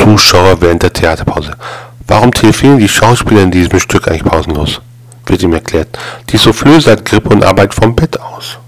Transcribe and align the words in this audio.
Zuschauer 0.00 0.60
während 0.60 0.82
der 0.82 0.92
Theaterpause. 0.92 1.52
Warum 2.06 2.32
telefonieren 2.32 2.80
die 2.80 2.88
Schauspieler 2.88 3.42
in 3.42 3.50
diesem 3.50 3.78
Stück 3.78 4.08
eigentlich 4.08 4.24
pausenlos? 4.24 4.80
Wird 5.26 5.42
ihm 5.42 5.52
erklärt. 5.52 5.98
Die 6.30 6.36
Soufflöse 6.36 6.90
hat 6.90 7.04
Grippe 7.04 7.28
und 7.28 7.44
arbeitet 7.44 7.74
vom 7.74 7.94
Bett 7.94 8.18
aus. 8.20 8.58